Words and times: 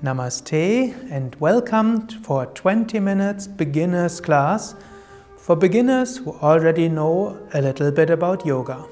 Namaste 0.00 1.10
and 1.10 1.34
welcome 1.40 2.06
for 2.06 2.46
20 2.46 3.00
minutes 3.00 3.48
beginners 3.48 4.20
class 4.20 4.76
for 5.36 5.56
beginners 5.56 6.18
who 6.18 6.34
already 6.34 6.88
know 6.88 7.36
a 7.52 7.60
little 7.60 7.90
bit 7.90 8.08
about 8.08 8.46
yoga. 8.46 8.86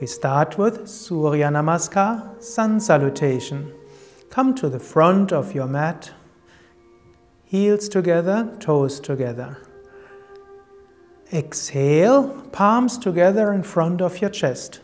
We 0.00 0.08
start 0.08 0.58
with 0.58 0.88
Surya 0.88 1.46
Namaskar, 1.46 2.42
Sun 2.42 2.80
Salutation. 2.80 3.72
Come 4.30 4.56
to 4.56 4.68
the 4.68 4.80
front 4.80 5.32
of 5.32 5.54
your 5.54 5.68
mat, 5.68 6.10
heels 7.44 7.88
together, 7.88 8.52
toes 8.58 8.98
together. 8.98 9.58
Exhale, 11.32 12.42
palms 12.50 12.98
together 12.98 13.52
in 13.52 13.62
front 13.62 14.00
of 14.00 14.20
your 14.20 14.30
chest. 14.30 14.80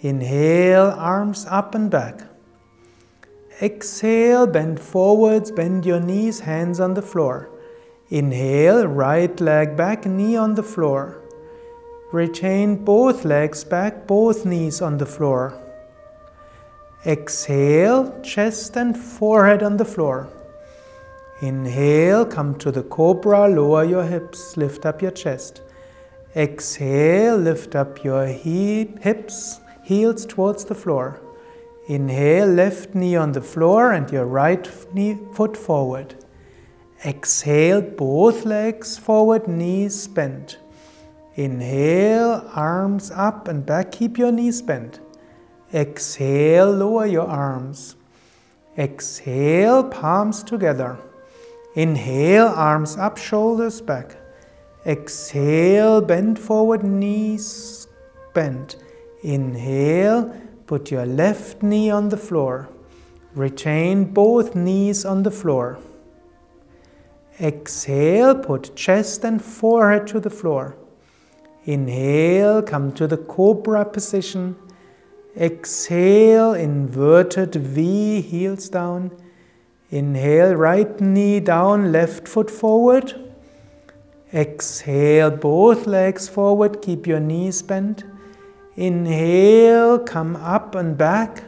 Inhale, 0.00 0.90
arms 0.98 1.46
up 1.48 1.76
and 1.76 1.88
back. 1.88 2.22
Exhale, 3.60 4.46
bend 4.46 4.80
forwards, 4.80 5.50
bend 5.50 5.84
your 5.84 6.00
knees, 6.00 6.40
hands 6.40 6.80
on 6.80 6.94
the 6.94 7.02
floor. 7.02 7.50
Inhale, 8.08 8.86
right 8.86 9.40
leg 9.40 9.76
back, 9.76 10.06
knee 10.06 10.36
on 10.36 10.54
the 10.54 10.62
floor. 10.62 11.22
Retain 12.12 12.84
both 12.84 13.24
legs 13.24 13.64
back, 13.64 14.06
both 14.06 14.44
knees 14.44 14.80
on 14.80 14.98
the 14.98 15.06
floor. 15.06 15.58
Exhale, 17.06 18.20
chest 18.22 18.76
and 18.76 18.96
forehead 18.96 19.62
on 19.62 19.76
the 19.76 19.84
floor. 19.84 20.28
Inhale, 21.40 22.24
come 22.24 22.54
to 22.58 22.70
the 22.70 22.84
cobra, 22.84 23.48
lower 23.48 23.84
your 23.84 24.04
hips, 24.04 24.56
lift 24.56 24.86
up 24.86 25.02
your 25.02 25.10
chest. 25.10 25.62
Exhale, 26.36 27.36
lift 27.36 27.74
up 27.74 28.04
your 28.04 28.26
hips, 28.26 29.60
heels 29.82 30.24
towards 30.24 30.64
the 30.64 30.74
floor. 30.74 31.20
Inhale, 31.86 32.46
left 32.46 32.94
knee 32.94 33.16
on 33.16 33.32
the 33.32 33.40
floor 33.40 33.92
and 33.92 34.10
your 34.10 34.26
right 34.26 34.68
knee, 34.94 35.18
foot 35.32 35.56
forward. 35.56 36.14
Exhale, 37.04 37.80
both 37.80 38.44
legs 38.44 38.96
forward, 38.96 39.48
knees 39.48 40.06
bent. 40.06 40.58
Inhale, 41.34 42.48
arms 42.54 43.10
up 43.10 43.48
and 43.48 43.66
back, 43.66 43.90
keep 43.90 44.16
your 44.16 44.30
knees 44.30 44.62
bent. 44.62 45.00
Exhale, 45.74 46.70
lower 46.70 47.06
your 47.06 47.26
arms. 47.26 47.96
Exhale, 48.78 49.82
palms 49.84 50.42
together. 50.42 50.98
Inhale, 51.74 52.48
arms 52.48 52.96
up, 52.96 53.16
shoulders 53.16 53.80
back. 53.80 54.16
Exhale, 54.86 56.00
bend 56.00 56.38
forward, 56.38 56.84
knees 56.84 57.88
bent. 58.34 58.76
Inhale, 59.22 60.34
Put 60.72 60.90
your 60.90 61.04
left 61.04 61.62
knee 61.62 61.90
on 61.90 62.08
the 62.08 62.16
floor. 62.16 62.70
Retain 63.34 64.04
both 64.04 64.54
knees 64.56 65.04
on 65.04 65.22
the 65.22 65.30
floor. 65.30 65.78
Exhale, 67.38 68.34
put 68.34 68.74
chest 68.74 69.22
and 69.22 69.44
forehead 69.44 70.06
to 70.06 70.18
the 70.18 70.30
floor. 70.30 70.74
Inhale, 71.66 72.62
come 72.62 72.90
to 72.92 73.06
the 73.06 73.18
cobra 73.18 73.84
position. 73.84 74.56
Exhale, 75.36 76.54
inverted 76.54 77.54
V, 77.54 78.22
heels 78.22 78.70
down. 78.70 79.10
Inhale, 79.90 80.54
right 80.54 80.98
knee 81.02 81.40
down, 81.40 81.92
left 81.92 82.26
foot 82.26 82.50
forward. 82.50 83.12
Exhale, 84.32 85.32
both 85.32 85.86
legs 85.86 86.30
forward, 86.30 86.80
keep 86.80 87.06
your 87.06 87.20
knees 87.20 87.60
bent. 87.60 88.04
Inhale, 88.76 89.98
come 89.98 90.36
up 90.36 90.74
and 90.74 90.96
back. 90.96 91.44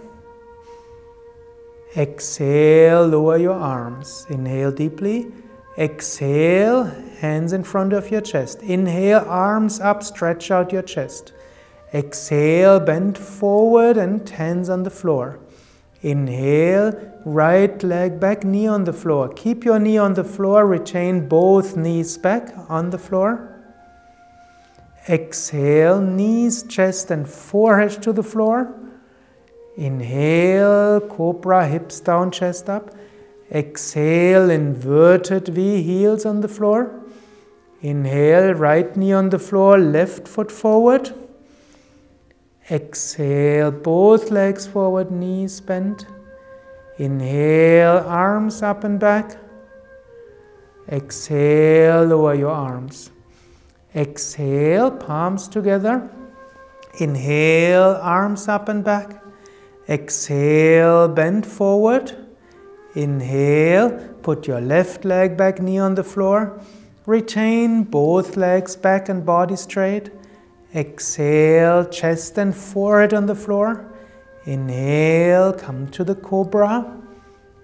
Exhale, 1.96 3.06
lower 3.06 3.38
your 3.38 3.54
arms. 3.54 4.26
Inhale 4.28 4.72
deeply. 4.72 5.32
Exhale, 5.78 6.84
hands 7.18 7.52
in 7.52 7.64
front 7.64 7.92
of 7.92 8.10
your 8.10 8.20
chest. 8.20 8.62
Inhale, 8.62 9.24
arms 9.26 9.80
up, 9.80 10.02
stretch 10.02 10.50
out 10.50 10.72
your 10.72 10.82
chest. 10.82 11.32
Exhale, 11.94 12.78
bend 12.78 13.16
forward 13.16 13.96
and 13.96 14.28
hands 14.28 14.68
on 14.68 14.82
the 14.82 14.90
floor. 14.90 15.38
Inhale, 16.02 16.92
right 17.24 17.82
leg 17.82 18.20
back, 18.20 18.44
knee 18.44 18.66
on 18.66 18.84
the 18.84 18.92
floor. 18.92 19.28
Keep 19.28 19.64
your 19.64 19.78
knee 19.78 19.96
on 19.96 20.12
the 20.12 20.24
floor, 20.24 20.66
retain 20.66 21.26
both 21.28 21.76
knees 21.76 22.18
back 22.18 22.52
on 22.68 22.90
the 22.90 22.98
floor. 22.98 23.53
Exhale, 25.08 26.00
knees, 26.00 26.62
chest, 26.62 27.10
and 27.10 27.28
forehead 27.28 28.02
to 28.02 28.12
the 28.12 28.22
floor. 28.22 28.74
Inhale, 29.76 31.00
cobra, 31.00 31.66
hips 31.66 32.00
down, 32.00 32.30
chest 32.30 32.70
up. 32.70 32.90
Exhale, 33.50 34.48
inverted 34.48 35.48
V, 35.48 35.82
heels 35.82 36.24
on 36.24 36.40
the 36.40 36.48
floor. 36.48 37.02
Inhale, 37.82 38.54
right 38.54 38.96
knee 38.96 39.12
on 39.12 39.28
the 39.28 39.38
floor, 39.38 39.78
left 39.78 40.26
foot 40.26 40.50
forward. 40.50 41.12
Exhale, 42.70 43.70
both 43.70 44.30
legs 44.30 44.66
forward, 44.66 45.10
knees 45.10 45.60
bent. 45.60 46.06
Inhale, 46.96 47.98
arms 48.06 48.62
up 48.62 48.84
and 48.84 48.98
back. 48.98 49.36
Exhale, 50.88 52.04
lower 52.04 52.34
your 52.34 52.52
arms. 52.52 53.10
Exhale, 53.94 54.90
palms 54.90 55.46
together. 55.46 56.10
Inhale, 56.98 57.98
arms 58.02 58.48
up 58.48 58.68
and 58.68 58.82
back. 58.82 59.22
Exhale, 59.88 61.08
bend 61.08 61.46
forward. 61.46 62.16
Inhale, 62.94 63.90
put 64.22 64.46
your 64.46 64.60
left 64.60 65.04
leg 65.04 65.36
back, 65.36 65.60
knee 65.60 65.78
on 65.78 65.94
the 65.94 66.04
floor. 66.04 66.60
Retain 67.06 67.84
both 67.84 68.36
legs 68.36 68.74
back 68.76 69.08
and 69.08 69.24
body 69.24 69.56
straight. 69.56 70.10
Exhale, 70.74 71.84
chest 71.84 72.38
and 72.38 72.54
forehead 72.54 73.14
on 73.14 73.26
the 73.26 73.34
floor. 73.34 73.92
Inhale, 74.44 75.52
come 75.52 75.86
to 75.88 76.02
the 76.02 76.14
cobra. 76.16 77.00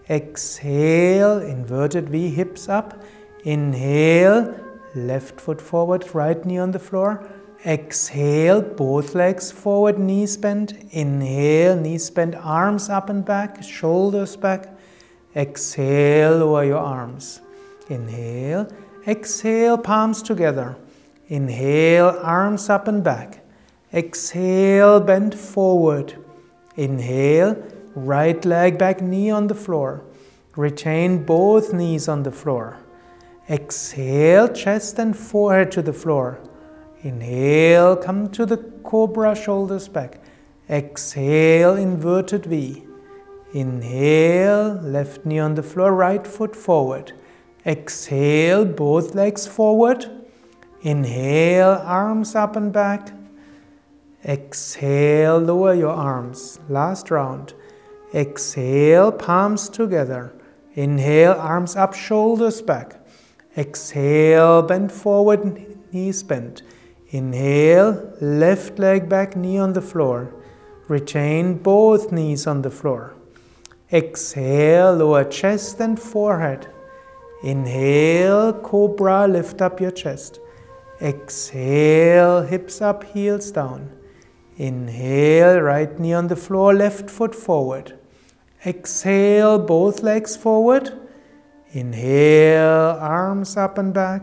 Exhale, 0.08 1.38
inverted 1.38 2.08
V, 2.08 2.28
hips 2.28 2.69
up. 2.69 3.02
Inhale, 3.44 4.54
Left 4.94 5.40
foot 5.40 5.60
forward, 5.60 6.14
right 6.14 6.44
knee 6.44 6.58
on 6.58 6.72
the 6.72 6.78
floor. 6.78 7.28
Exhale, 7.64 8.62
both 8.62 9.14
legs 9.14 9.52
forward, 9.52 9.98
knees 9.98 10.36
bent. 10.36 10.72
Inhale, 10.90 11.76
knees 11.76 12.10
bent, 12.10 12.34
arms 12.34 12.88
up 12.88 13.08
and 13.08 13.24
back, 13.24 13.62
shoulders 13.62 14.34
back. 14.34 14.74
Exhale, 15.36 16.38
lower 16.38 16.64
your 16.64 16.78
arms. 16.78 17.40
Inhale, 17.88 18.66
exhale, 19.06 19.78
palms 19.78 20.22
together. 20.22 20.76
Inhale, 21.28 22.18
arms 22.22 22.68
up 22.68 22.88
and 22.88 23.04
back. 23.04 23.44
Exhale, 23.92 24.98
bend 24.98 25.34
forward. 25.38 26.16
Inhale, 26.76 27.56
right 27.94 28.44
leg 28.44 28.78
back, 28.78 29.00
knee 29.00 29.30
on 29.30 29.46
the 29.46 29.54
floor. 29.54 30.02
Retain 30.56 31.24
both 31.24 31.72
knees 31.72 32.08
on 32.08 32.24
the 32.24 32.32
floor. 32.32 32.78
Exhale, 33.48 34.48
chest 34.48 34.98
and 34.98 35.16
forehead 35.16 35.72
to 35.72 35.82
the 35.82 35.92
floor. 35.92 36.40
Inhale, 37.02 37.96
come 37.96 38.28
to 38.30 38.44
the 38.44 38.58
cobra, 38.84 39.34
shoulders 39.34 39.88
back. 39.88 40.20
Exhale, 40.68 41.76
inverted 41.76 42.46
V. 42.46 42.84
Inhale, 43.52 44.74
left 44.82 45.24
knee 45.24 45.38
on 45.38 45.54
the 45.54 45.62
floor, 45.62 45.92
right 45.92 46.24
foot 46.24 46.54
forward. 46.54 47.12
Exhale, 47.66 48.64
both 48.64 49.14
legs 49.14 49.46
forward. 49.46 50.06
Inhale, 50.82 51.82
arms 51.84 52.34
up 52.34 52.54
and 52.54 52.72
back. 52.72 53.12
Exhale, 54.24 55.38
lower 55.38 55.74
your 55.74 55.94
arms. 55.94 56.60
Last 56.68 57.10
round. 57.10 57.54
Exhale, 58.14 59.10
palms 59.10 59.68
together. 59.68 60.32
Inhale, 60.75 61.32
arms 61.32 61.75
up, 61.75 61.94
shoulders 61.94 62.62
back. 62.62 63.00
Exhale, 63.56 64.62
bend 64.62 64.93
forward, 64.93 65.93
knees 65.93 66.23
bent. 66.23 66.62
Inhale, 67.08 68.12
left 68.20 68.79
leg 68.79 69.08
back, 69.08 69.35
knee 69.35 69.58
on 69.58 69.73
the 69.73 69.82
floor. 69.82 70.32
Retain 70.87 71.55
both 71.55 72.12
knees 72.12 72.47
on 72.47 72.62
the 72.62 72.70
floor. 72.70 73.14
Exhale, 73.93 74.94
lower 74.94 75.25
chest 75.25 75.81
and 75.81 75.99
forehead. 75.99 76.69
Inhale, 77.43 78.52
cobra, 78.52 79.26
lift 79.26 79.61
up 79.61 79.81
your 79.81 79.91
chest. 79.91 80.38
Exhale, 81.03 82.43
hips 82.43 82.81
up, 82.81 83.03
heels 83.03 83.50
down. 83.50 83.91
Inhale, 84.56 85.61
right 85.61 85.99
knee 85.99 86.12
on 86.12 86.29
the 86.29 86.37
floor, 86.37 86.73
left 86.75 87.11
foot 87.11 87.35
forward. 87.35 87.99
Exhale, 88.64 89.58
both 89.58 90.03
legs 90.03 90.37
forward. 90.37 91.00
Inhale, 91.72 92.99
arms 93.00 93.56
up 93.56 93.78
and 93.78 93.94
back. 93.94 94.22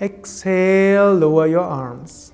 Exhale, 0.00 1.14
lower 1.14 1.46
your 1.46 1.60
arms. 1.60 2.32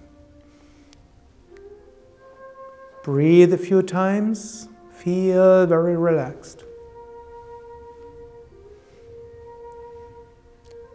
Breathe 3.02 3.52
a 3.52 3.58
few 3.58 3.82
times. 3.82 4.68
Feel 4.90 5.66
very 5.66 5.96
relaxed. 5.96 6.64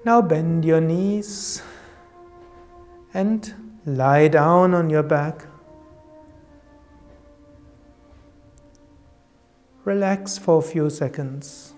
Now 0.03 0.21
bend 0.21 0.65
your 0.65 0.81
knees 0.81 1.61
and 3.13 3.53
lie 3.85 4.27
down 4.27 4.73
on 4.73 4.89
your 4.89 5.03
back. 5.03 5.45
Relax 9.85 10.37
for 10.37 10.59
a 10.59 10.61
few 10.61 10.89
seconds. 10.89 11.72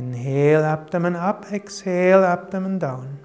Inhale, 0.00 0.64
abdomen 0.64 1.14
up, 1.14 1.44
exhale, 1.52 2.24
abdomen 2.24 2.78
down. 2.78 3.18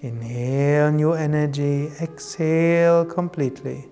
Inhale 0.00 0.92
new 0.92 1.14
energy, 1.14 1.90
exhale 2.00 3.04
completely. 3.04 3.88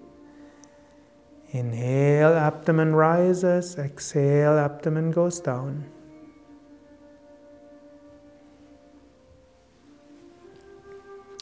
Inhale, 1.50 2.34
abdomen 2.34 2.94
rises, 2.94 3.76
exhale, 3.76 4.56
abdomen 4.58 5.10
goes 5.10 5.40
down. 5.40 5.86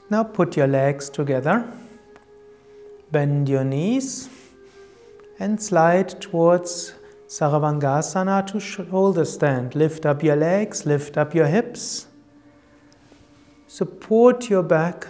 Now 0.09 0.25
put 0.25 0.57
your 0.57 0.69
legs 0.69 1.11
together, 1.11 1.71
bend 3.13 3.47
your 3.47 3.65
knees, 3.65 4.31
and 5.39 5.63
slide 5.63 6.21
towards 6.21 6.95
Sarvangasana 7.29 8.47
to 8.47 8.59
shoulder 8.59 9.25
stand. 9.25 9.75
Lift 9.75 10.07
up 10.07 10.23
your 10.23 10.37
legs, 10.37 10.87
lift 10.87 11.17
up 11.17 11.35
your 11.35 11.47
hips, 11.47 12.07
support 13.67 14.49
your 14.49 14.63
back, 14.63 15.07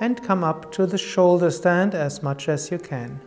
and 0.00 0.22
come 0.22 0.42
up 0.42 0.72
to 0.72 0.86
the 0.86 0.98
shoulder 0.98 1.50
stand 1.50 1.94
as 1.94 2.22
much 2.22 2.48
as 2.48 2.70
you 2.70 2.78
can. 2.78 3.20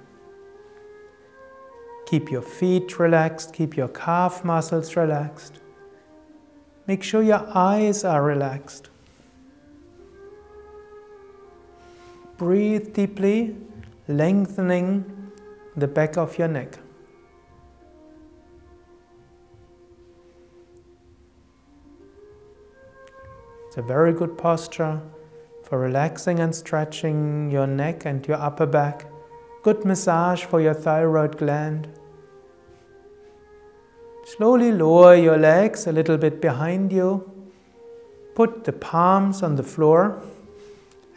Keep 2.05 2.31
your 2.31 2.41
feet 2.41 2.99
relaxed, 2.99 3.53
keep 3.53 3.75
your 3.75 3.87
calf 3.87 4.43
muscles 4.43 4.95
relaxed. 4.95 5.59
Make 6.87 7.01
sure 7.01 7.23
your 7.23 7.45
eyes 7.49 8.03
are 8.03 8.23
relaxed. 8.23 8.89
Breathe 12.37 12.93
deeply, 12.93 13.55
lengthening 14.07 15.24
the 15.77 15.87
back 15.87 16.17
of 16.17 16.37
your 16.37 16.47
neck. 16.47 16.79
It's 23.67 23.77
a 23.77 23.81
very 23.81 24.13
good 24.13 24.37
posture 24.37 25.01
for 25.63 25.79
relaxing 25.79 26.39
and 26.39 26.55
stretching 26.55 27.51
your 27.51 27.67
neck 27.67 28.05
and 28.05 28.25
your 28.25 28.37
upper 28.37 28.65
back. 28.65 29.05
Good 29.63 29.83
massage 29.83 30.45
for 30.45 30.61
your 30.61 30.73
thyroid 30.73 31.37
gland. 31.37 31.89
Slowly 34.37 34.71
lower 34.71 35.15
your 35.15 35.37
legs 35.37 35.87
a 35.87 35.91
little 35.91 36.17
bit 36.17 36.39
behind 36.39 36.93
you. 36.93 37.29
Put 38.33 38.63
the 38.63 38.73
palms 38.73 39.43
on 39.43 39.55
the 39.55 39.63
floor 39.63 40.21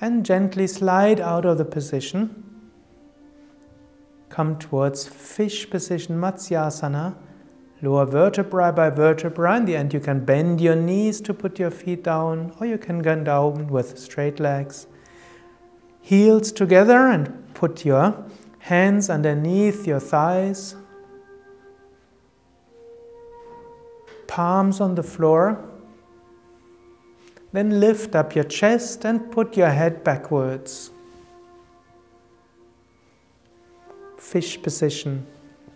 and 0.01 0.27
gently 0.27 0.67
slide 0.67 1.21
out 1.21 1.45
of 1.45 1.59
the 1.59 1.65
position. 1.65 2.48
Come 4.29 4.59
towards 4.59 5.07
fish 5.07 5.69
position, 5.69 6.21
Matsyasana. 6.21 7.17
Lower 7.81 8.07
vertebra 8.07 8.73
by 8.73 8.91
vertebra. 8.91 9.57
In 9.57 9.65
the 9.65 9.77
end, 9.77 9.95
you 9.95 10.01
can 10.01 10.25
bend 10.25 10.61
your 10.61 10.75
knees 10.75 11.21
to 11.23 11.33
put 11.33 11.59
your 11.59 11.71
feet 11.71 12.05
down, 12.05 12.53
or 12.61 12.67
you 12.67 12.77
can 12.77 13.01
go 13.01 13.15
down 13.23 13.69
with 13.69 13.99
straight 13.99 14.41
legs. 14.41 14.87
Heels 16.01 16.53
together 16.53 17.09
and 17.09 17.55
put 17.55 17.85
your 17.85 18.25
hands 18.59 19.09
underneath 19.09 19.87
your 19.87 20.01
thighs. 20.01 20.75
Palms 24.27 24.81
on 24.81 24.95
the 24.95 25.03
floor. 25.03 25.65
Then 27.53 27.81
lift 27.81 28.15
up 28.15 28.35
your 28.35 28.45
chest 28.45 29.05
and 29.05 29.31
put 29.31 29.57
your 29.57 29.71
head 29.71 30.05
backwards. 30.05 30.91
Fish 34.29 34.61
position. 34.61 35.27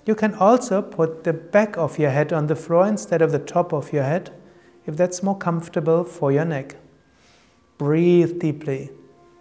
You 0.04 0.14
can 0.14 0.34
also 0.34 0.82
put 0.82 1.24
the 1.24 1.32
back 1.32 1.78
of 1.78 1.98
your 1.98 2.10
head 2.10 2.34
on 2.34 2.48
the 2.48 2.54
floor 2.54 2.86
instead 2.86 3.22
of 3.22 3.32
the 3.32 3.38
top 3.38 3.72
of 3.72 3.94
your 3.94 4.02
head, 4.02 4.30
if 4.84 4.94
that's 4.94 5.22
more 5.22 5.38
comfortable 5.38 6.04
for 6.04 6.30
your 6.30 6.44
neck. 6.44 6.76
Breathe 7.78 8.38
deeply. 8.38 8.90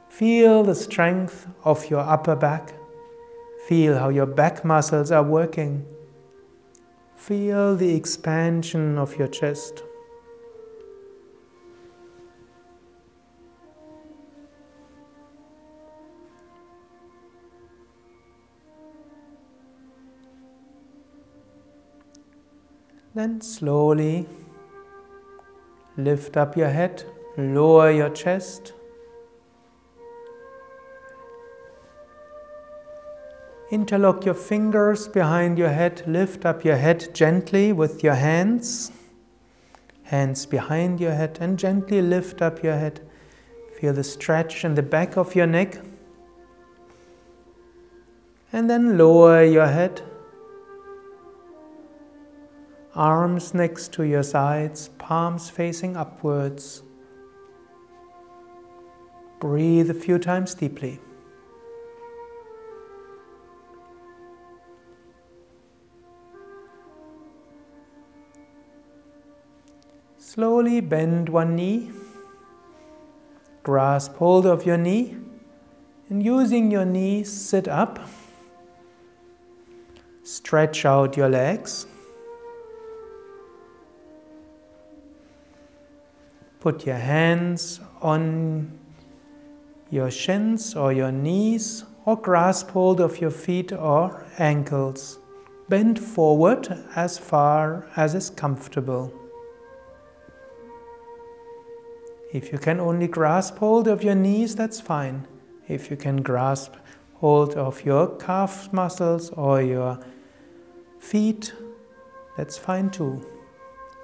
Feel 0.08 0.64
the 0.64 0.76
strength 0.76 1.46
of 1.66 1.90
your 1.90 2.00
upper 2.00 2.38
back. 2.38 2.74
Feel 3.68 3.98
how 3.98 4.08
your 4.08 4.26
back 4.26 4.64
muscles 4.64 5.12
are 5.12 5.24
working. 5.24 5.86
Feel 7.18 7.76
the 7.76 7.94
expansion 7.94 8.98
of 8.98 9.18
your 9.18 9.28
chest. 9.28 9.84
Then 23.22 23.40
slowly 23.40 24.26
lift 25.96 26.38
up 26.38 26.58
your 26.58 26.70
head, 26.70 27.04
lower 27.38 27.92
your 27.92 28.10
chest. 28.10 28.74
Interlock 33.70 34.26
your 34.26 34.34
fingers 34.34 35.08
behind 35.08 35.60
your 35.60 35.70
head, 35.70 36.02
lift 36.08 36.48
up 36.48 36.66
your 36.66 36.78
head 36.78 37.14
gently 37.14 37.72
with 37.72 38.04
your 38.04 38.16
hands. 38.16 38.92
Hands 40.02 40.44
behind 40.48 41.00
your 41.00 41.14
head 41.14 41.38
and 41.40 41.60
gently 41.60 42.02
lift 42.02 42.42
up 42.42 42.64
your 42.64 42.74
head. 42.76 43.02
Feel 43.80 43.94
the 43.94 44.04
stretch 44.04 44.66
in 44.66 44.74
the 44.74 44.82
back 44.82 45.16
of 45.16 45.36
your 45.36 45.46
neck. 45.46 45.78
And 48.52 48.68
then 48.68 48.98
lower 48.98 49.44
your 49.44 49.68
head 49.68 50.02
arms 52.96 53.54
next 53.54 53.94
to 53.94 54.04
your 54.04 54.24
sides, 54.24 54.90
palms 54.98 55.50
facing 55.50 55.96
upwards. 55.96 56.84
Breathe 59.40 59.90
a 59.90 59.94
few 59.94 60.20
times 60.20 60.54
deeply. 60.54 61.00
Slowly 70.18 70.80
bend 70.80 71.28
one 71.28 71.56
knee, 71.56 71.92
grasp 73.64 74.16
hold 74.16 74.46
of 74.46 74.66
your 74.66 74.78
knee, 74.78 75.18
and 76.10 76.24
using 76.24 76.72
your 76.72 76.86
knee, 76.86 77.24
sit 77.24 77.68
up. 77.68 78.00
Stretch 80.24 80.86
out 80.86 81.18
your 81.18 81.28
legs. 81.28 81.86
Put 86.62 86.86
your 86.86 86.98
hands 86.98 87.80
on 88.04 88.78
your 89.90 90.12
shins 90.12 90.76
or 90.76 90.94
your 90.94 91.12
knees 91.12 91.84
or 92.06 92.16
grasp 92.16 92.70
hold 92.70 93.02
of 93.02 93.20
your 93.20 93.32
feet 93.32 93.74
or 93.74 94.24
ankles. 94.38 95.18
Bend 95.70 95.98
forward 95.98 96.68
as 96.96 97.18
far 97.18 97.88
as 97.96 98.14
is 98.14 98.30
comfortable. 98.30 99.12
If 102.32 102.52
you 102.52 102.60
can 102.60 102.80
only 102.80 103.08
grasp 103.08 103.58
hold 103.58 103.88
of 103.88 104.04
your 104.04 104.16
knees, 104.16 104.56
that's 104.56 104.80
fine. 104.80 105.28
If 105.68 105.90
you 105.90 105.98
can 105.98 106.22
grasp 106.22 106.76
hold 107.16 107.56
of 107.56 107.84
your 107.84 108.16
calf 108.18 108.72
muscles 108.72 109.32
or 109.32 109.64
your 109.64 110.00
feet, 111.00 111.54
that's 112.38 112.58
fine 112.58 112.92
too. 112.92 113.26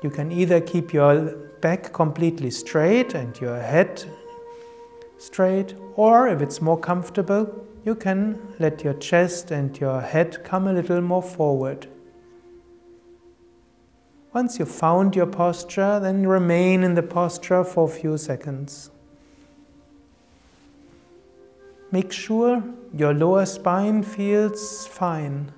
You 0.02 0.10
can 0.10 0.32
either 0.32 0.62
keep 0.62 0.94
your 0.94 1.36
back 1.62 1.92
completely 1.92 2.52
straight 2.52 3.14
and 3.16 3.40
your 3.40 3.60
head 3.60 4.04
straight, 5.18 5.74
or 5.96 6.28
if 6.28 6.42
it's 6.42 6.62
more 6.62 6.80
comfortable, 6.80 7.66
you 7.84 7.96
can 7.96 8.40
let 8.60 8.84
your 8.84 8.94
chest 8.96 9.50
and 9.52 9.78
your 9.80 10.02
head 10.02 10.44
come 10.44 10.68
a 10.68 10.74
little 10.74 11.02
more 11.02 11.24
forward. 11.24 11.88
Once 14.34 14.60
you've 14.60 14.70
found 14.70 15.16
your 15.16 15.26
posture, 15.26 16.00
then 16.00 16.28
remain 16.28 16.84
in 16.84 16.94
the 16.94 17.02
posture 17.02 17.64
for 17.64 17.86
a 17.86 17.92
few 17.92 18.18
seconds. 18.18 18.92
Make 21.92 22.12
sure 22.12 22.62
your 22.94 23.14
lower 23.14 23.46
spine 23.46 24.04
feels 24.04 24.86
fine. 24.86 25.52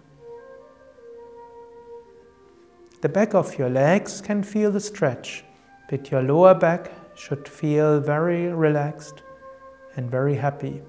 The 3.02 3.08
back 3.08 3.34
of 3.34 3.58
your 3.58 3.70
legs 3.70 4.20
can 4.20 4.44
feel 4.44 4.72
the 4.72 4.82
stretch, 4.82 5.46
but 5.90 6.12
your 6.12 6.22
lower 6.22 6.54
back 6.54 6.92
should 7.16 7.48
feel 7.48 8.02
very 8.02 8.48
relaxed 8.48 9.24
and 9.96 10.12
very 10.12 10.36
happy. 10.36 10.82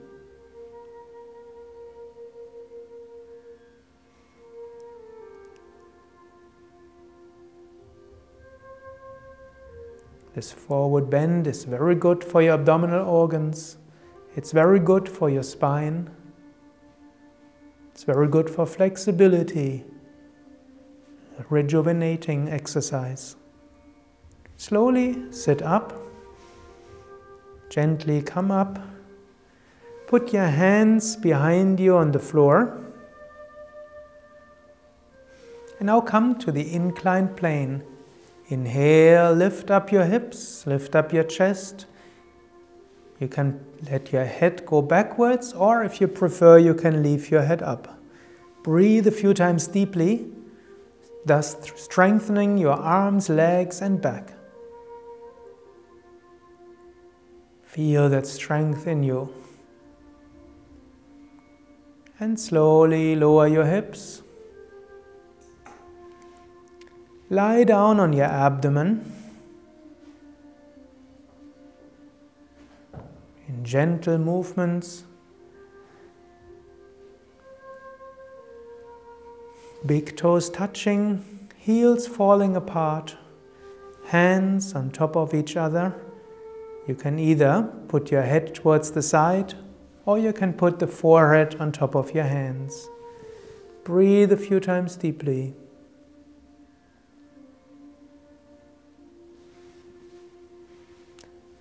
This 10.35 10.51
forward 10.51 11.11
bend 11.11 11.47
is 11.47 11.63
very 11.63 11.95
good 11.95 12.25
for 12.25 12.43
your 12.43 12.55
abdominal 12.55 13.09
organs. 13.09 13.79
It's 14.35 14.51
very 14.51 14.81
good 14.81 15.09
for 15.09 15.31
your 15.31 15.45
spine. 15.45 16.11
It's 17.93 18.03
very 18.03 18.27
good 18.27 18.51
for 18.51 18.67
flexibility 18.67 19.85
rejuvenating 21.51 22.49
exercise. 22.49 23.37
Slowly 24.57 25.31
sit 25.33 25.63
up, 25.63 25.93
gently 27.69 28.23
come 28.23 28.51
up, 28.51 28.79
put 30.07 30.33
your 30.33 30.47
hands 30.47 31.17
behind 31.17 31.81
you 31.81 31.97
on 31.97 32.13
the 32.13 32.19
floor. 32.19 32.79
And 35.79 35.87
now 35.87 36.01
come 36.01 36.39
to 36.41 36.53
the 36.53 36.73
inclined 36.75 37.37
plane. 37.37 37.83
Inhale, 38.49 39.33
lift 39.33 39.71
up 39.71 39.93
your 39.93 40.05
hips, 40.05 40.67
lift 40.67 40.95
up 40.95 41.13
your 41.13 41.25
chest. 41.25 41.87
You 43.19 43.29
can 43.29 43.65
let 43.91 44.13
your 44.13 44.25
head 44.25 44.67
go 44.67 44.83
backwards, 44.83 45.53
or 45.53 45.85
if 45.85 46.01
you 46.01 46.09
prefer, 46.09 46.59
you 46.59 46.75
can 46.75 47.03
leave 47.03 47.31
your 47.31 47.43
head 47.43 47.63
up. 47.63 47.99
Breathe 48.63 49.07
a 49.07 49.11
few 49.11 49.33
times 49.33 49.67
deeply, 49.69 50.27
thus 51.25 51.57
strengthening 51.77 52.59
your 52.59 52.75
arms, 52.75 53.29
legs, 53.29 53.81
and 53.81 54.01
back. 54.01 54.33
Feel 57.63 58.09
that 58.09 58.27
strength 58.27 58.87
in 58.87 59.03
you. 59.03 59.33
And 62.19 62.39
slowly 62.39 63.17
lower 63.17 63.47
your 63.47 63.65
hips. 63.65 64.23
Lie 67.31 67.65
down 67.65 68.01
on 68.01 68.13
your 68.13 68.27
abdomen. 68.27 69.13
In 73.47 73.65
gentle 73.65 74.19
movements. 74.19 75.05
Big 79.87 80.15
toes 80.17 80.51
touching, 80.51 81.49
heels 81.57 82.07
falling 82.07 82.55
apart, 82.55 83.17
hands 84.09 84.75
on 84.75 84.91
top 84.91 85.17
of 85.17 85.33
each 85.33 85.57
other. 85.57 85.95
You 86.87 86.95
can 86.95 87.19
either 87.19 87.71
put 87.89 88.11
your 88.11 88.23
head 88.23 88.55
towards 88.55 88.91
the 88.91 89.03
side 89.03 89.55
or 90.05 90.19
you 90.19 90.33
can 90.33 90.53
put 90.53 90.81
the 90.81 90.87
forehead 90.87 91.57
on 91.59 91.73
top 91.73 91.95
of 91.95 92.15
your 92.15 92.25
hands. 92.25 92.89
Breathe 93.85 94.33
a 94.33 94.37
few 94.37 94.61
times 94.61 94.97
deeply. 94.97 95.55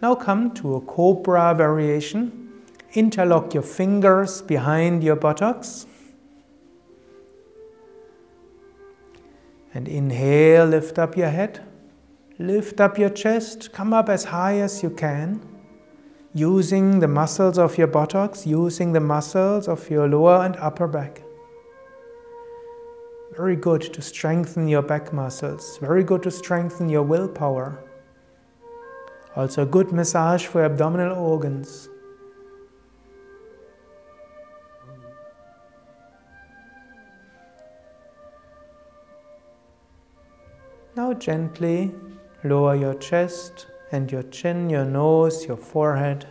Now 0.01 0.15
come 0.15 0.53
to 0.55 0.75
a 0.75 0.81
cobra 0.81 1.53
variation. 1.53 2.63
Interlock 2.93 3.53
your 3.53 3.63
fingers 3.63 4.41
behind 4.41 5.03
your 5.03 5.15
buttocks. 5.15 5.85
And 9.79 9.87
inhale, 9.87 10.65
lift 10.65 10.99
up 10.99 11.15
your 11.15 11.29
head. 11.29 11.65
Lift 12.37 12.81
up 12.81 12.97
your 12.97 13.09
chest, 13.09 13.71
come 13.71 13.93
up 13.93 14.09
as 14.09 14.25
high 14.25 14.59
as 14.59 14.83
you 14.83 14.89
can, 14.89 15.39
using 16.33 16.99
the 16.99 17.07
muscles 17.07 17.57
of 17.57 17.77
your 17.77 17.87
buttocks, 17.87 18.45
using 18.45 18.91
the 18.91 18.99
muscles 18.99 19.69
of 19.69 19.89
your 19.89 20.05
lower 20.09 20.43
and 20.43 20.57
upper 20.57 20.85
back. 20.85 21.21
Very 23.37 23.55
good 23.55 23.81
to 23.93 24.01
strengthen 24.01 24.67
your 24.67 24.81
back 24.81 25.13
muscles, 25.13 25.77
very 25.77 26.03
good 26.03 26.23
to 26.23 26.31
strengthen 26.31 26.89
your 26.89 27.03
willpower. 27.03 27.81
Also, 29.37 29.63
a 29.63 29.65
good 29.65 29.93
massage 29.93 30.45
for 30.45 30.65
abdominal 30.65 31.17
organs. 31.17 31.87
Now, 40.99 41.13
gently 41.13 41.93
Lower 42.43 42.75
your 42.75 42.93
chest 42.95 43.67
and 43.93 44.11
your 44.11 44.23
chin, 44.23 44.69
your 44.69 44.83
nose, 44.83 45.45
your 45.45 45.55
forehead. 45.55 46.27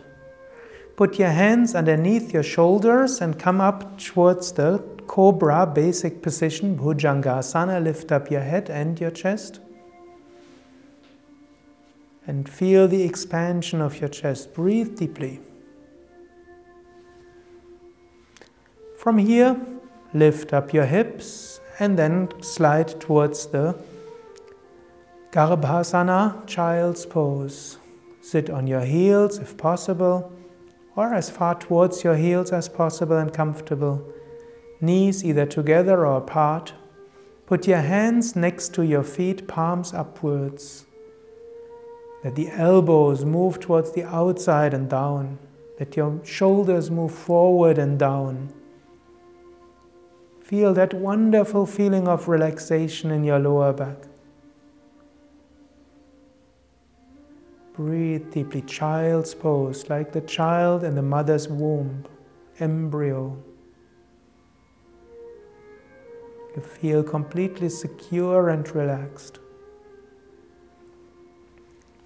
Put 0.95 1.17
your 1.17 1.29
hands 1.29 1.73
underneath 1.73 2.31
your 2.33 2.43
shoulders 2.43 3.19
and 3.19 3.39
come 3.39 3.61
up 3.61 3.97
towards 3.97 4.51
the 4.51 4.77
Cobra 5.07 5.65
basic 5.65 6.21
position, 6.21 6.77
Bhujangasana. 6.77 7.83
Lift 7.83 8.11
up 8.11 8.29
your 8.29 8.41
head 8.41 8.69
and 8.69 8.99
your 9.01 9.09
chest. 9.09 9.59
And 12.27 12.47
feel 12.47 12.87
the 12.87 13.01
expansion 13.01 13.81
of 13.81 13.99
your 13.99 14.09
chest. 14.09 14.53
Breathe 14.53 14.95
deeply. 14.99 15.39
From 18.99 19.17
here, 19.17 19.59
lift 20.13 20.53
up 20.53 20.73
your 20.73 20.85
hips 20.85 21.59
and 21.79 21.97
then 21.97 22.29
slide 22.43 22.99
towards 22.99 23.47
the 23.47 23.75
Garbhasana, 25.31 26.47
child's 26.47 27.05
pose. 27.05 27.77
Sit 28.19 28.49
on 28.49 28.65
your 28.65 28.81
heels 28.81 29.37
if 29.37 29.55
possible, 29.57 30.31
or 30.95 31.13
as 31.13 31.29
far 31.29 31.53
towards 31.53 32.03
your 32.03 32.15
heels 32.15 32.51
as 32.51 32.67
possible 32.67 33.17
and 33.17 33.31
comfortable. 33.31 34.03
Knees 34.81 35.23
either 35.23 35.45
together 35.45 36.03
or 36.03 36.17
apart. 36.17 36.73
Put 37.45 37.67
your 37.67 37.81
hands 37.81 38.35
next 38.35 38.73
to 38.73 38.83
your 38.83 39.03
feet, 39.03 39.47
palms 39.47 39.93
upwards. 39.93 40.87
Let 42.23 42.35
the 42.35 42.49
elbows 42.49 43.23
move 43.23 43.59
towards 43.59 43.91
the 43.91 44.05
outside 44.05 44.73
and 44.73 44.89
down. 44.89 45.37
Let 45.79 45.95
your 45.95 46.19
shoulders 46.25 46.89
move 46.89 47.13
forward 47.13 47.77
and 47.77 47.99
down. 47.99 48.51
Feel 50.41 50.73
that 50.73 50.95
wonderful 50.95 51.67
feeling 51.67 52.07
of 52.07 52.27
relaxation 52.27 53.11
in 53.11 53.23
your 53.23 53.37
lower 53.37 53.71
back. 53.73 53.97
Breathe 57.79 58.33
deeply, 58.33 58.61
child's 58.63 59.33
pose, 59.33 59.89
like 59.89 60.11
the 60.11 60.19
child 60.19 60.83
in 60.83 60.95
the 60.95 61.01
mother's 61.01 61.47
womb, 61.47 62.03
embryo. 62.59 63.41
You 66.57 66.61
feel 66.61 67.03
completely 67.03 67.69
secure 67.69 68.49
and 68.49 68.69
relaxed. 68.75 69.39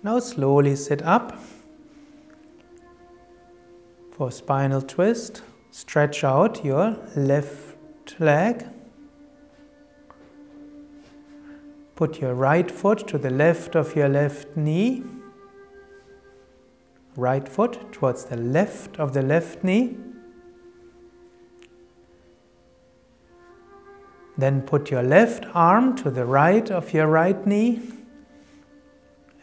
Now 0.03 0.19
slowly 0.19 0.75
sit 0.75 1.01
up 1.01 1.39
for 4.11 4.29
spinal 4.29 4.83
twist. 4.83 5.41
Stretch 5.71 6.23
out 6.23 6.63
your 6.63 6.97
left 7.15 8.19
leg. 8.19 8.67
Put 11.95 12.21
your 12.21 12.35
right 12.35 12.69
foot 12.69 13.07
to 13.07 13.17
the 13.17 13.31
left 13.31 13.75
of 13.75 13.95
your 13.95 14.07
left 14.07 14.55
knee 14.55 15.01
right 17.15 17.47
foot 17.47 17.91
towards 17.91 18.25
the 18.25 18.37
left 18.37 18.99
of 18.99 19.13
the 19.13 19.21
left 19.21 19.63
knee. 19.63 19.97
Then 24.37 24.61
put 24.63 24.89
your 24.89 25.03
left 25.03 25.45
arm 25.53 25.95
to 25.97 26.09
the 26.09 26.25
right 26.25 26.69
of 26.71 26.93
your 26.93 27.07
right 27.07 27.45
knee 27.45 27.81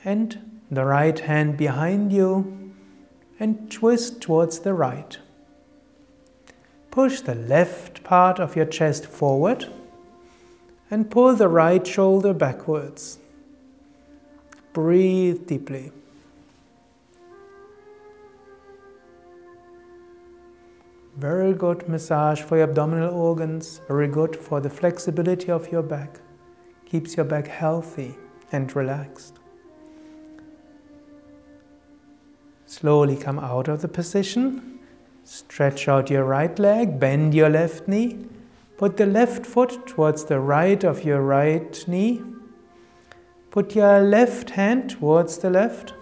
and 0.04 0.62
the 0.70 0.84
right 0.84 1.18
hand 1.18 1.56
behind 1.56 2.12
you 2.12 2.74
and 3.38 3.70
twist 3.70 4.20
towards 4.20 4.60
the 4.60 4.74
right. 4.74 5.18
Push 6.90 7.20
the 7.20 7.36
left 7.36 8.02
part 8.02 8.40
of 8.40 8.56
your 8.56 8.66
chest 8.66 9.06
forward 9.06 9.68
and 10.90 11.08
pull 11.10 11.36
the 11.36 11.48
right 11.48 11.86
shoulder 11.86 12.34
backwards. 12.34 13.18
Breathe 14.72 15.46
deeply. 15.46 15.92
Very 21.20 21.52
good 21.52 21.86
massage 21.86 22.40
for 22.40 22.56
your 22.56 22.64
abdominal 22.64 23.12
organs, 23.14 23.82
very 23.86 24.08
good 24.08 24.34
for 24.34 24.58
the 24.58 24.70
flexibility 24.70 25.50
of 25.50 25.70
your 25.70 25.82
back. 25.82 26.18
Keeps 26.86 27.14
your 27.14 27.26
back 27.26 27.46
healthy 27.46 28.16
and 28.52 28.74
relaxed. 28.74 29.38
Slowly 32.64 33.18
come 33.18 33.38
out 33.38 33.68
of 33.68 33.82
the 33.82 33.88
position. 33.88 34.78
Stretch 35.24 35.88
out 35.88 36.08
your 36.08 36.24
right 36.24 36.58
leg, 36.58 36.98
bend 36.98 37.34
your 37.34 37.50
left 37.50 37.86
knee. 37.86 38.24
Put 38.78 38.96
the 38.96 39.04
left 39.04 39.44
foot 39.44 39.86
towards 39.86 40.24
the 40.24 40.40
right 40.40 40.82
of 40.82 41.04
your 41.04 41.20
right 41.20 41.86
knee. 41.86 42.22
Put 43.50 43.74
your 43.74 44.00
left 44.00 44.48
hand 44.48 44.88
towards 44.88 45.36
the 45.36 45.50
left 45.50 45.92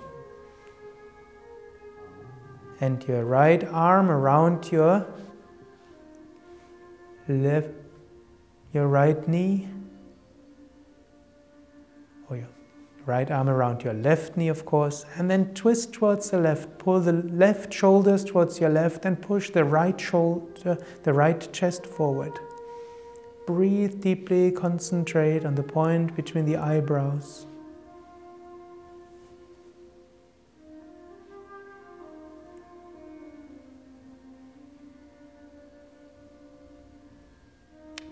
and 2.81 3.03
your 3.05 3.25
right 3.25 3.65
arm 3.65 4.11
around 4.11 4.71
your 4.71 5.07
left 7.29 7.69
your 8.73 8.87
right 8.87 9.29
knee 9.29 9.69
or 12.29 12.37
your 12.37 12.49
Right 13.09 13.31
arm 13.31 13.49
around 13.49 13.85
your 13.85 13.95
left 13.95 14.37
knee, 14.37 14.49
of 14.49 14.67
course, 14.67 15.07
and 15.17 15.31
then 15.31 15.55
twist 15.55 15.95
towards 15.95 16.29
the 16.29 16.39
left. 16.39 16.77
Pull 16.77 17.01
the 17.01 17.15
left 17.15 17.73
shoulders 17.73 18.23
towards 18.23 18.61
your 18.61 18.69
left 18.69 19.07
and 19.07 19.19
push 19.19 19.49
the 19.49 19.65
right 19.65 19.99
shoulder, 19.99 20.77
the 21.05 21.15
right 21.15 21.51
chest 21.51 21.87
forward. 21.87 22.39
Breathe 23.47 24.03
deeply, 24.03 24.51
concentrate 24.51 25.47
on 25.47 25.55
the 25.55 25.63
point 25.63 26.15
between 26.17 26.45
the 26.45 26.59
eyebrows. 26.59 27.47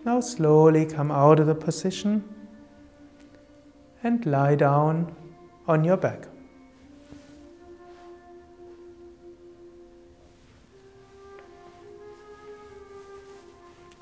Now 0.06 0.20
slowly 0.20 0.86
come 0.86 1.10
out 1.10 1.40
of 1.40 1.48
the 1.48 1.54
position 1.56 2.22
and 4.04 4.24
lie 4.24 4.54
down 4.54 5.12
on 5.66 5.82
your 5.82 5.96
back. 5.96 6.28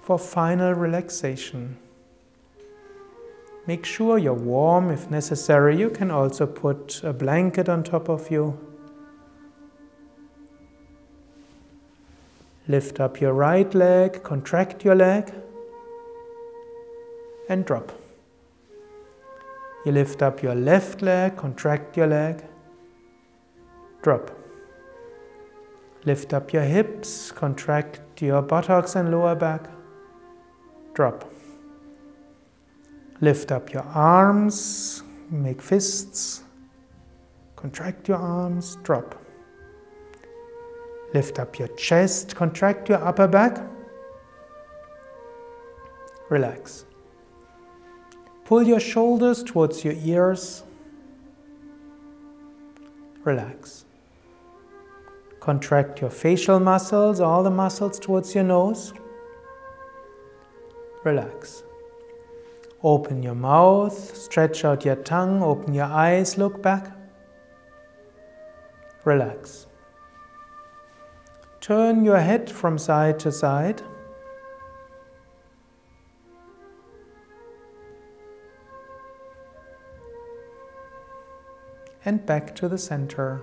For 0.02 0.18
final 0.18 0.74
relaxation, 0.74 1.78
make 3.66 3.86
sure 3.86 4.18
you're 4.18 4.34
warm. 4.34 4.90
If 4.90 5.10
necessary, 5.10 5.78
you 5.78 5.88
can 5.88 6.10
also 6.10 6.46
put 6.46 7.02
a 7.02 7.14
blanket 7.14 7.70
on 7.70 7.82
top 7.82 8.10
of 8.10 8.30
you. 8.30 8.58
Lift 12.68 13.00
up 13.00 13.22
your 13.22 13.32
right 13.32 13.74
leg, 13.74 14.22
contract 14.22 14.84
your 14.84 14.96
leg 14.96 15.32
and 17.48 17.64
drop. 17.64 17.92
You 19.84 19.92
lift 19.92 20.22
up 20.22 20.42
your 20.42 20.54
left 20.54 21.02
leg, 21.02 21.36
contract 21.36 21.96
your 21.96 22.06
leg, 22.06 22.42
drop. 24.02 24.30
Lift 26.06 26.32
up 26.32 26.52
your 26.52 26.62
hips, 26.62 27.32
contract 27.32 28.00
your 28.20 28.42
buttocks 28.42 28.94
and 28.94 29.10
lower 29.10 29.34
back, 29.34 29.66
drop. 30.94 31.30
Lift 33.20 33.52
up 33.52 33.72
your 33.72 33.84
arms, 33.84 35.02
make 35.30 35.62
fists, 35.62 36.42
contract 37.56 38.08
your 38.08 38.18
arms, 38.18 38.76
drop. 38.82 39.20
Lift 41.12 41.38
up 41.38 41.58
your 41.58 41.68
chest, 41.68 42.34
contract 42.34 42.88
your 42.88 43.02
upper 43.02 43.28
back, 43.28 43.58
relax. 46.28 46.84
Pull 48.44 48.64
your 48.64 48.80
shoulders 48.80 49.42
towards 49.42 49.84
your 49.84 49.94
ears. 50.04 50.64
Relax. 53.24 53.86
Contract 55.40 56.00
your 56.00 56.10
facial 56.10 56.60
muscles, 56.60 57.20
all 57.20 57.42
the 57.42 57.50
muscles 57.50 57.98
towards 57.98 58.34
your 58.34 58.44
nose. 58.44 58.92
Relax. 61.04 61.62
Open 62.82 63.22
your 63.22 63.34
mouth, 63.34 64.14
stretch 64.14 64.64
out 64.64 64.84
your 64.84 64.96
tongue, 64.96 65.42
open 65.42 65.72
your 65.72 65.86
eyes, 65.86 66.36
look 66.36 66.60
back. 66.60 66.94
Relax. 69.04 69.66
Turn 71.62 72.04
your 72.04 72.18
head 72.18 72.50
from 72.50 72.76
side 72.76 73.18
to 73.20 73.32
side. 73.32 73.80
And 82.04 82.24
back 82.26 82.54
to 82.56 82.68
the 82.68 82.78
center. 82.78 83.40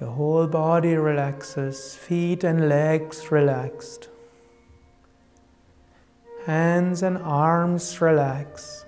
Your 0.00 0.10
whole 0.10 0.46
body 0.46 0.96
relaxes, 0.96 1.94
feet 1.94 2.44
and 2.44 2.68
legs 2.68 3.30
relaxed, 3.30 4.08
hands 6.46 7.02
and 7.02 7.16
arms 7.18 8.00
relax, 8.00 8.84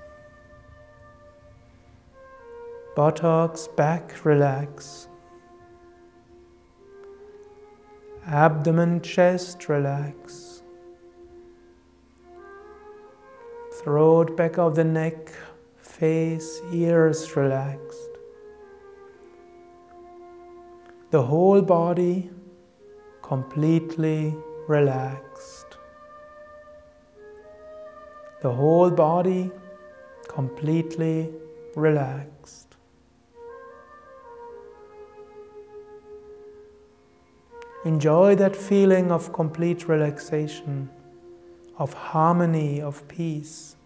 buttocks, 2.97 3.69
back 3.69 4.25
relax. 4.25 5.09
Abdomen, 8.29 9.03
chest, 9.03 9.69
relax. 9.69 10.61
Throat, 13.81 14.37
back 14.37 14.59
of 14.59 14.75
the 14.75 14.83
neck, 14.83 15.31
face, 15.77 16.61
ears 16.73 17.37
relaxed. 17.37 18.11
The 21.13 21.23
whole 21.23 21.63
body 21.63 22.29
completely 23.23 24.35
relaxed. 24.67 25.77
The 28.43 28.51
whole 28.51 28.91
body 28.91 29.53
completely 30.27 31.31
relaxed. 31.77 32.66
Enjoy 37.87 38.35
that 38.35 38.57
feeling 38.57 39.13
of 39.13 39.33
complete 39.33 39.87
relaxation, 39.87 40.91
of 41.79 41.95
harmony, 41.95 42.81
of 42.81 43.07
peace. 43.07 43.77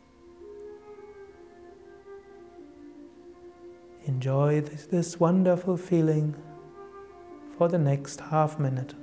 Enjoy 4.07 4.63
this, 4.63 4.87
this, 4.87 5.21
wonderful 5.21 5.77
feeling 5.77 6.35
for 7.59 7.69
the 7.69 7.77
next 7.77 8.21
half 8.21 8.59
minute. 8.59 8.95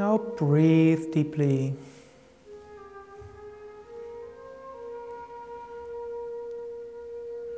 Now 0.00 0.16
breathe 0.16 1.12
deeply. 1.12 1.74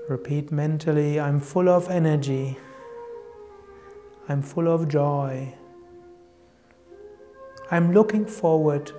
Repeat 0.09 0.51
mentally 0.51 1.21
I'm 1.21 1.39
full 1.39 1.69
of 1.69 1.89
energy. 1.89 2.59
I'm 4.29 4.43
full 4.43 4.67
of 4.67 4.89
joy. 4.89 5.55
I'm 7.71 7.93
looking 7.93 8.27
forward 8.27 8.91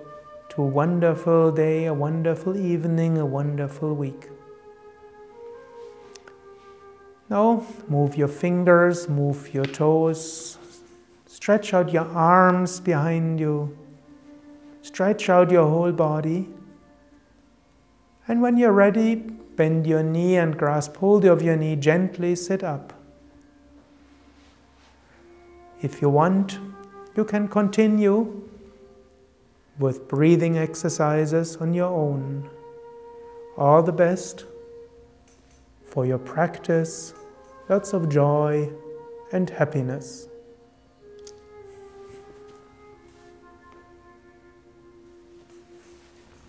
to 0.52 0.62
a 0.62 0.66
wonderful 0.66 1.52
day, 1.52 1.88
a 1.88 1.94
wonderful 1.94 2.56
evening, 2.56 3.18
a 3.18 3.26
wonderful 3.26 3.94
week. 3.94 4.30
Now 7.30 7.68
move 7.90 8.16
your 8.16 8.30
fingers, 8.30 9.10
move 9.10 9.54
your 9.54 9.66
toes, 9.66 10.58
Stretch 11.34 11.74
out 11.74 11.92
your 11.92 12.06
arms 12.06 12.80
behind 12.80 13.40
you. 13.40 13.76
Stretch 14.84 15.30
out 15.30 15.50
your 15.50 15.68
whole 15.68 15.92
body. 15.92 16.48
And 18.28 18.40
when 18.40 18.56
you're 18.56 18.72
ready, 18.72 19.16
bend 19.16 19.88
your 19.88 20.04
knee 20.04 20.36
and 20.36 20.56
grasp 20.56 20.96
hold 20.98 21.26
of 21.26 21.42
your 21.42 21.56
knee. 21.56 21.76
Gently 21.76 22.36
sit 22.36 22.64
up. 22.64 22.94
If 25.82 26.04
you 26.04 26.10
want, 26.10 26.60
you 27.18 27.26
can 27.26 27.48
continue 27.48 28.48
with 29.80 30.08
breathing 30.08 30.60
exercises 30.60 31.56
on 31.56 31.74
your 31.74 31.90
own. 31.90 32.48
All 33.58 33.82
the 33.82 33.92
best 33.92 34.46
for 35.88 36.06
your 36.06 36.20
practice. 36.20 37.16
Lots 37.70 37.92
of 37.92 38.08
joy 38.08 38.72
and 39.32 39.50
happiness. 39.50 40.28